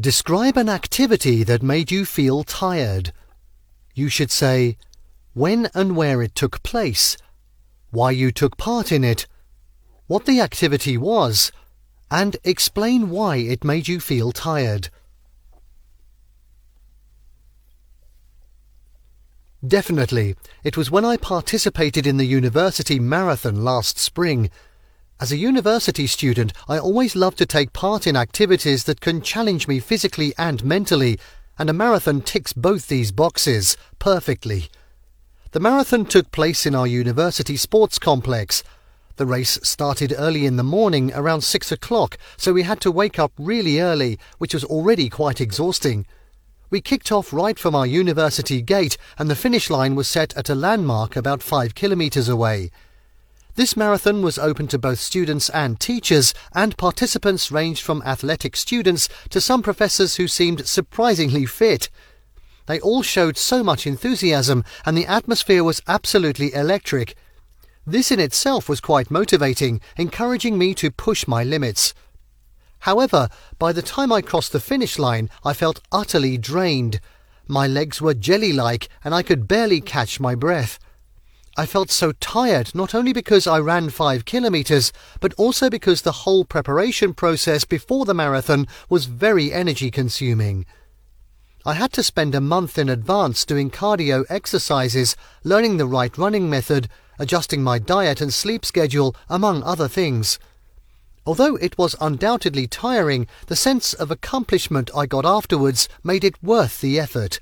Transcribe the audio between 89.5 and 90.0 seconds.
energy